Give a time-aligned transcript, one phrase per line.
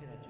[0.00, 0.28] ヘラジ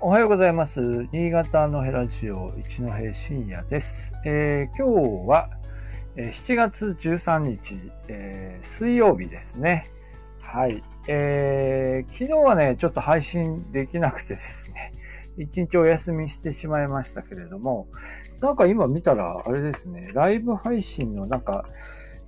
[0.00, 1.06] オおはようございます。
[1.12, 4.14] 新潟のヘラジオ一戸深夜です。
[4.24, 5.50] えー今日は
[6.16, 7.78] えー7月13日、
[8.08, 9.90] えー水曜日ですね。
[10.40, 10.82] はい。
[11.08, 14.92] えー昨日はね、ちょっと配信できなくてですね、
[15.36, 17.88] 一日お休みしてしまいましたけれども、
[18.40, 21.66] なんか今見たら、あれですね、ライブ配信のなんか、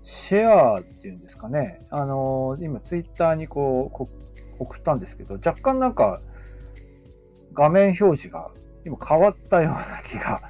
[0.03, 4.09] シェアっていうんですかね、あのー今ツイッターにこうこ
[4.59, 6.21] 送ったんですけど、若干なんか、
[7.53, 8.51] 画面表示が
[8.85, 10.43] 今変わったような気が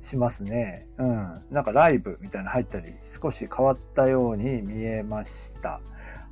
[0.00, 0.86] しますね。
[0.98, 1.42] うん。
[1.50, 5.80] なんかライブみたいなの入ったり、少し変わったように見えました。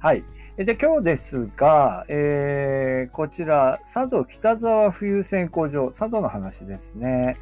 [0.04, 0.22] はい。
[0.58, 7.38] で、今日ですが、えー、こちら、佐渡北沢冬線工場、佐渡の話ですね。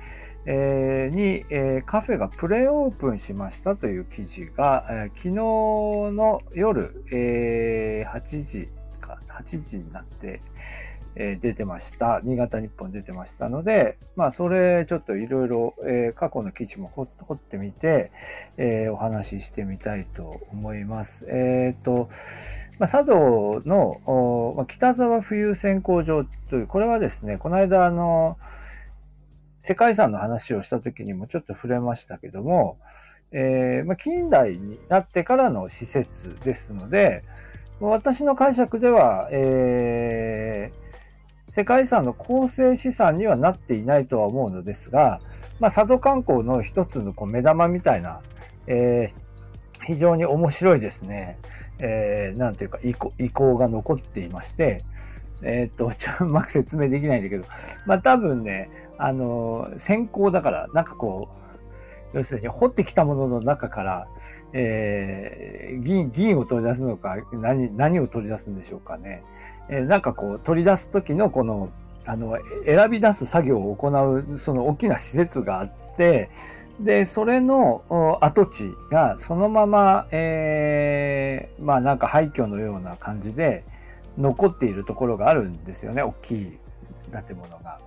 [0.47, 8.69] えーに、えーカフェがプレオープンしましたという記事が、えー昨日の夜、えー8時
[9.01, 10.41] か、8時になって、
[11.17, 12.21] えー出てました。
[12.23, 15.75] 新潟日報に出てましたので、まあ、それちょっといろいろ
[16.15, 18.13] 過去の記事も掘ってみて、
[18.57, 21.27] えーお話ししてみたいと思います。
[21.29, 22.09] えっ、と、
[22.79, 28.39] まあ、佐渡の北沢浮遊選工場という、これはですね、この間、あの、
[29.63, 32.79] 世界遺産の話をした時にもちょっと触れましたけども、
[33.31, 37.23] えーまあ、近代になってからの施設ですので、
[37.81, 40.93] 私の解釈では、えー
[41.55, 45.21] 世界遺産の構成資産にはなっていないとは思うのですが、
[45.61, 48.23] まあ、佐渡観光の一つのこう目玉みたいな、
[48.67, 49.32] えー
[49.85, 51.39] 非常に面白いですね、
[51.81, 54.83] えーなんていうか遺構遺構が残っていまして、
[55.43, 57.45] えっ、と、 ちょっとうまく説明できないんだけど、
[57.87, 61.29] まあ多分ね、あの先行だから、なんかこ
[62.15, 64.07] う、要するに掘ってきたものの中から、
[64.53, 69.23] えー銀、銀を取り出すのか、何、何を取り出すんでしょうかね。
[69.69, 71.71] えーなんかこう、取り出す時のこの、
[72.05, 72.37] あの、
[72.67, 76.31] 選び出す作業を行う、その大きな施設があって、
[76.81, 83.65] で、それの跡地がそのまま、えーまあなんか廃墟のような感じで
[84.19, 86.59] 残っているところがあるんですよね、大きい
[87.27, 87.79] 建物が。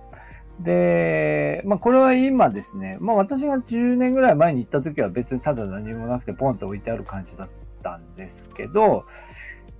[0.60, 7.48] で、まあこれは今ですね、まあ私が10年ぐらい前に行った時は別にただ何もなくてポンと置いてある感じだっ
[7.82, 9.04] たんですけど、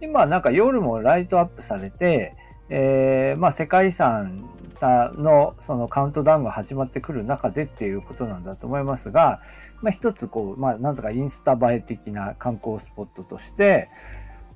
[0.02, 2.34] 今なんか夜もライトアップされて、
[2.68, 4.48] えーまあ世界遺産
[4.80, 9.40] のそのカウントダウンが始まってくる中でっていうことなんだと思いますが、
[9.82, 13.88] まあ一つこう、まあなんとかインスタ映え的な観光スポットとして、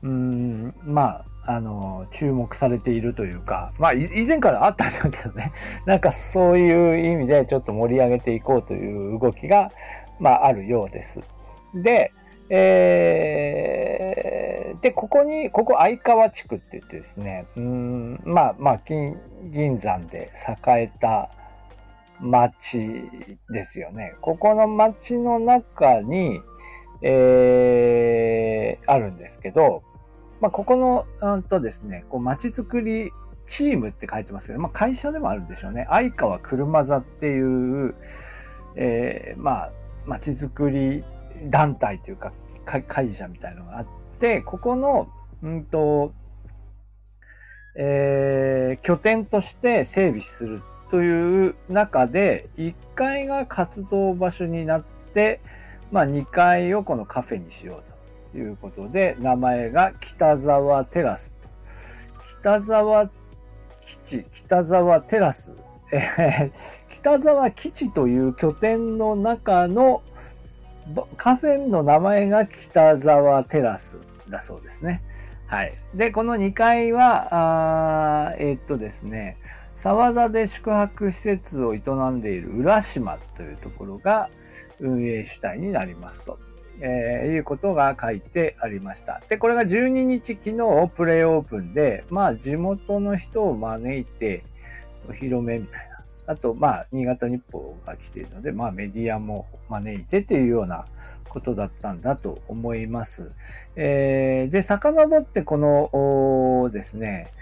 [0.03, 5.53] うーん、まあ、あの、注目されているというか、まあ以前からあったんだけどね、
[5.87, 9.71] なんかそういう意味でちょっと盛り上げていこうという動きが、
[10.19, 11.21] まああるようです。
[11.75, 12.13] で、
[12.51, 20.33] えーで、ここに、ここ相川地区って言ってですね、うん、まあまあ、金銀山で
[20.67, 21.31] 栄えた
[22.19, 22.79] 町
[23.51, 24.15] ですよね。
[24.21, 26.41] ここの町の中に、
[27.03, 29.83] えーあるんですけど、
[30.41, 33.13] まあ、ここの、うんとですね、こう町づくり
[33.47, 35.87] チームって書いてますけど、まあ、会社でもあるんでしょうね。
[35.91, 37.41] 相川車座ってい
[37.87, 37.95] う、
[38.77, 39.73] えーまあ、
[40.07, 41.05] 町づくり
[41.45, 42.33] 団体というか、
[42.65, 43.87] 会社みたいなのがあっ
[44.19, 45.09] て、ここの、
[45.43, 46.13] うんと、
[47.77, 55.41] えー拠点として整備するという中で、1階が活動場所になって、
[55.91, 57.83] まあ、2階をこのカフェにしよ
[58.31, 61.33] うということで、名前が北沢テラス。
[62.41, 63.11] 北沢
[63.85, 65.53] 基地、北沢テラス。
[65.93, 70.03] えー北沢基地という拠点の中の
[71.17, 73.97] カフェの名前が北沢テラス
[74.29, 75.03] だそうですね。
[75.47, 75.77] はい。
[75.95, 79.37] で、この2階は、あえーっとですね、
[79.83, 81.81] 沢田で宿泊施設を営
[82.11, 84.29] んでいる浦島というところが
[84.79, 86.39] 運営主体になりますと、
[86.81, 89.21] えーいうことが書いてありました。
[89.29, 94.45] で、これが12日昨日プレイオープンで、まあ地元の人を招いて
[95.09, 95.90] お披露目みたいな。
[96.31, 100.85] あと、まあ、新潟日報が来ているので、まあメディアも招いてっていうような
[101.29, 103.33] ことだったんだと思います。
[103.75, 107.33] えーで、遡ってこの、ですね、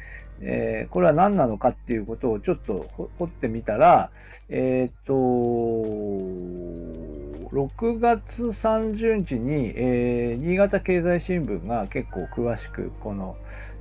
[0.40, 2.88] えーこれは何なのかっていうことをちょっと
[3.18, 4.10] 掘ってみたら、
[4.48, 13.36] えっ、と、6月30日に、えー新潟経済新聞が結構詳しくこの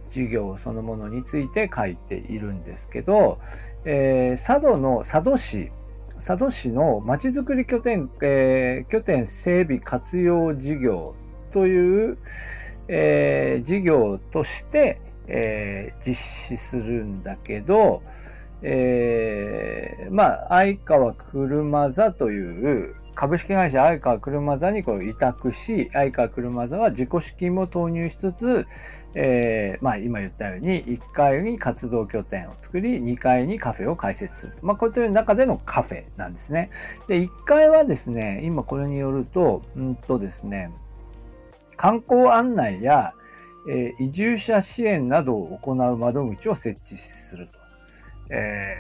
[0.10, 3.40] 事業そのものについて書いているんですけど、
[3.86, 5.72] えー佐渡の佐渡市
[6.18, 11.16] 佐渡市のまちづくり拠点、えー、拠点整備活用事業
[11.54, 12.18] という、
[12.88, 18.02] えー、事業として、えー、実施するんだけど、
[18.62, 28.66] えー、まあ、相川車座という株式会社相川車座にこ委託し、相川車座は自己資金も投入しつつ、
[29.20, 34.54] えー、まあ、今言ったように、1階に活動拠点を作り、2階にカフェを開設する。
[34.62, 36.70] まあ、こういう中でのカフェなんですね。
[37.08, 40.70] で、1階はですね、今これによると、うんとですね、
[41.78, 43.14] 観光案内や、
[43.68, 47.58] えー、移住者支援などを行う窓口を設置すると。
[48.30, 48.76] え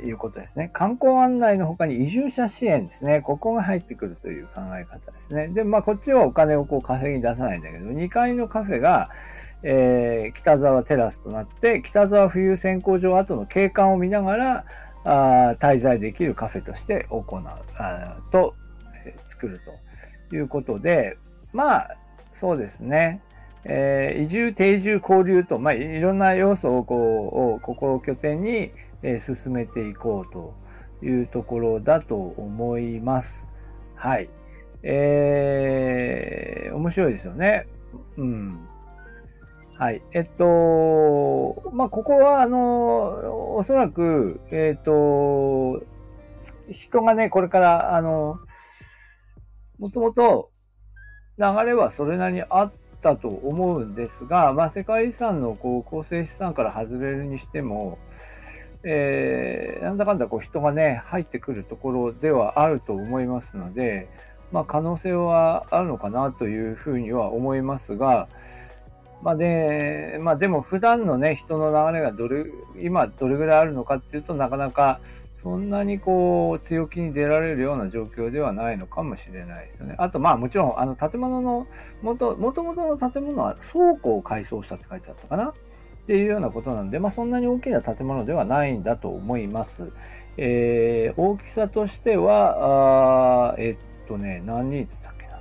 [0.00, 0.70] ー、いうことですね。
[0.72, 3.20] 観光案内の他に移住者支援ですね。
[3.20, 5.48] ここが入ってくるという考え方ですね。
[5.48, 9.10] で、まあ、こっちはお金をこう稼ぎ出さないんだけど、2階のカフェが、
[9.66, 14.64] えー、北沢テラスとなって、北沢冬選考場後の景観を見ながら、
[15.04, 17.42] あ滞在できるカフェとして行う、
[17.76, 18.54] あと、
[19.04, 19.60] えー、作る
[20.30, 21.16] ということで、
[21.52, 21.96] まあ、
[22.34, 23.20] そうですね。
[23.64, 28.70] えー、移住、定住、交流と、まあ、いろんな要素をこう、ここを拠点に、
[29.02, 30.54] えー、進めていこうと
[31.02, 33.46] いうところだと思います。
[33.94, 34.28] はい。
[34.82, 37.66] えー、面白いですよね。
[38.18, 38.68] うん。
[39.76, 40.02] はい。
[40.12, 45.82] えっと、まあ、ここは、あの、おそらく、えっと、
[46.70, 48.38] 人がね、これから、あの、
[49.78, 50.50] もともと
[51.38, 52.72] 流れはそれなりにあっ
[53.02, 57.98] たと思うんですが、まあ、世界遺産のこう構成資産から外れるにしても、
[58.84, 64.08] えー、なんだかんだこう人がね、入ってくるところではあると思いますので、
[64.52, 68.28] まあ、可能性はあるのかなというふうには思いますが、
[69.24, 72.44] まあで、まあでも普段のね、人の流れがどれ、
[72.78, 75.00] 今どれぐらいあるのかっていうとなかなか
[75.42, 79.94] そんなにこう強気に出られるような状況ではないのかもしれないですよね。
[79.98, 81.66] あとまあもちろんあの建物の
[82.02, 85.48] 元、元々の建物は倉庫を改装したって書いてあったかな？
[85.48, 89.90] っていうようなことなんで、まあそんなに大きな建物ではないんだと思います。
[90.36, 95.40] えー、大きさとしては、あえっとね、何人って言ったっけな？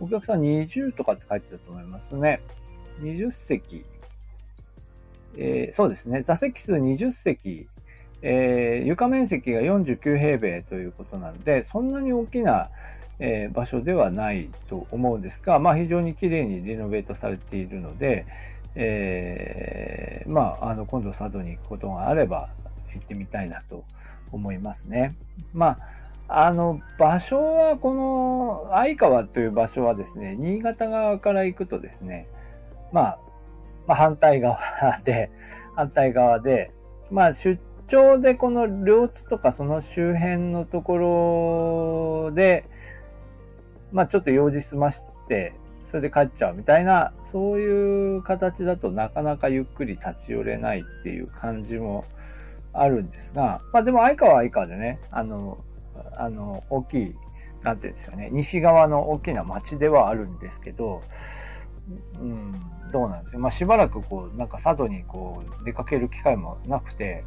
[0.00, 2.40] お客さん20とかって書いてたと思いますね。
[3.00, 3.84] 20席、
[5.36, 7.68] えー、そうですね、座席数20席、
[8.22, 12.70] えー、床面積が49平米ということなので、そんなに大きな、
[13.18, 18.26] えー、場所ではないと思うんですが、まあ、非常に綺麗にリノベートされているので、
[18.74, 22.48] えー、まあ、あの今度佐渡に行くことがあれば
[22.92, 23.84] 行ってみたいなと
[24.32, 25.14] 思いますね。
[25.52, 25.76] ま
[26.28, 32.26] あ、あの場所はこの相川という場所はですね、新潟側から行くとですね、
[32.94, 33.18] まあ、
[33.88, 34.58] まあ、反対側
[35.04, 35.30] で、
[35.74, 36.70] 反対側で、
[37.10, 42.64] まあ、出張でこの両津とかその周辺のところで、
[43.90, 45.54] まあ、ちょっと用事済まして、
[45.90, 52.04] それで帰っちゃうみたいな、そういう形だとなかなかゆっくり立ち寄れないっていう感じも
[52.72, 55.58] あるんですが、まあでも相川は相川でね、あの、
[56.16, 57.16] あの、大きい、
[57.62, 61.00] なんていうんですかね、西側の大きな町ではあるんですけど、
[62.18, 62.52] うん、
[62.92, 63.40] どうなんですよ。
[63.40, 67.24] まあ、しばらくこう、なんか佐渡にこう、出かける機会もなくて、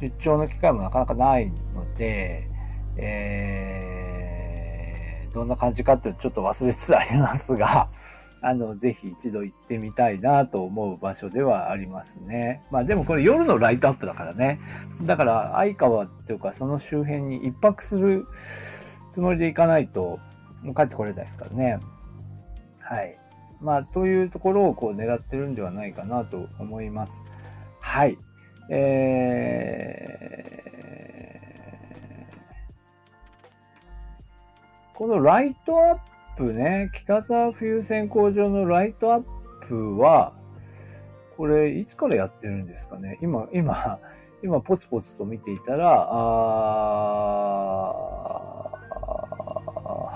[0.00, 2.48] 出張の機会もなかなかないので、
[2.96, 7.88] えー、どんな感じかってちょっと忘れつつありますが、
[8.42, 12.62] あの、ぜひ一度行ってみたいなと思う場所ではありますね。
[12.70, 14.60] まあでもこれ夜のライトアップだからね。
[15.02, 18.26] だから相川っていうかその周辺に一泊する
[19.10, 20.20] つもりで行かないと
[20.76, 21.80] 帰ってこれないですからね。
[22.78, 23.18] はい。
[23.60, 27.12] まあ、というところをこう狙ってるんではないかなと思います。
[27.80, 28.16] はい。
[28.68, 35.98] えー、このライトアッ
[36.36, 39.22] プね、北沢冬線工場のライトアッ
[39.68, 40.32] プは、
[41.36, 43.18] これ、いつからやってるんですかね？
[43.22, 43.98] 今、今、
[44.42, 46.16] 今、ポツポツと見ていたら、あ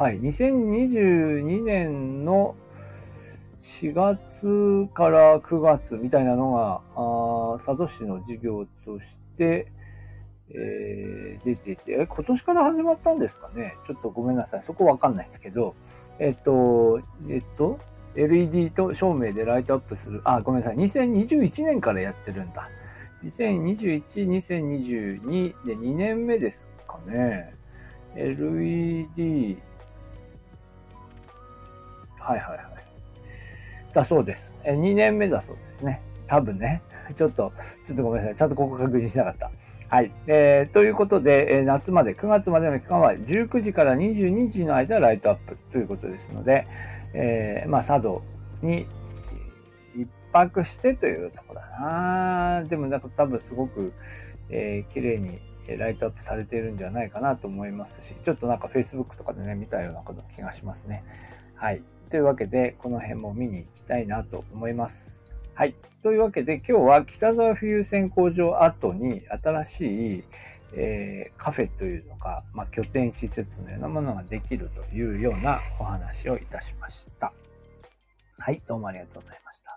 [0.00, 2.54] はい、2022年の
[3.60, 9.70] 4月から9月みたいなのが、あ佐渡市の事業として、
[10.48, 14.62] えー、出ていて、今年から始まったんですかねちょっとごめんなさい。
[14.62, 15.74] そこわかんないんだけど、
[16.18, 17.78] えっと、えっと、
[18.16, 20.76] LED と照明でライトアップする、あ、ごめんなさい。
[20.76, 22.68] 2021年からやってるんだ。
[23.24, 27.52] 2021、2022で2年目ですかね。
[28.16, 29.58] LED、
[32.18, 32.69] はいはいはい。
[33.94, 34.54] だそうです。
[34.64, 36.00] え2年目だそうですね。
[36.26, 36.82] 多分ね。
[37.14, 37.52] ちょっと、
[37.84, 38.34] ちょっとごめんなさい。
[38.36, 39.50] ちゃんとここ確認しなかった。
[39.88, 40.12] はい。
[40.28, 46.66] えー、ということで、え、夏まで、9月までの期間は19時から22時の間ライトアップということですので、
[47.12, 48.22] えー、まあ、佐渡
[48.62, 48.86] に
[49.96, 53.92] 一泊してというとこだなでもなんか多分すごく、
[54.48, 55.40] えー、綺麗に
[55.76, 60.02] ライトアップされているんじゃないかなと思いますし、ちょっとなんか Facebook とかでね、見たような
[60.34, 61.04] 気がしますね。
[61.54, 61.82] はい。
[62.10, 65.16] というわけで、この辺も見に行きたいなと思います。
[65.54, 65.74] はい。
[66.02, 70.24] というわけで、今日は北沢浮遊船工場跡に新しい、
[70.74, 77.32] えー、カフェというのか、まあ、拠点施設のようなものができるというようなお話をいたしました。
[78.38, 78.60] はい。
[78.66, 79.69] どうもありがとうございました。